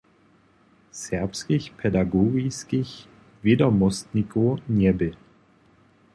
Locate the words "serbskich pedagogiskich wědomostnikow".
0.91-4.59